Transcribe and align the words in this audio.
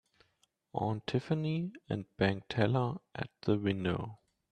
Aunt 0.73 1.05
Tiffany 1.05 1.71
and 1.87 2.07
bank 2.17 2.45
teller 2.49 2.95
at 3.13 3.29
the 3.43 3.59
window. 3.59 4.17